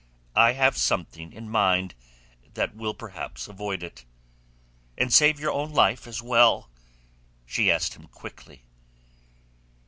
"I 0.35 0.53
have 0.53 0.77
something 0.79 1.31
in 1.31 1.47
mind 1.47 1.93
that 2.55 2.73
will 2.75 2.95
perhaps 2.95 3.47
avoid 3.47 3.83
it." 3.83 4.03
"And 4.97 5.13
save 5.13 5.39
your 5.39 5.51
own 5.53 5.73
life 5.73 6.07
as 6.07 6.23
well?" 6.23 6.71
she 7.45 7.69
asked 7.71 7.93
him 7.95 8.07
quickly. 8.07 8.63